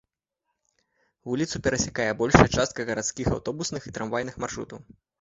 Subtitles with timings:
[1.33, 4.79] Вуліцу перасякае большая частка гарадскіх аўтобусных і трамвайных маршрутаў.